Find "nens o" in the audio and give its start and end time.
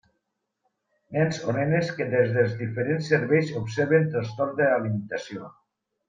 1.17-1.53